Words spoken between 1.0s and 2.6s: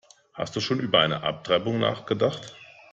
Abtreibung nachgedacht?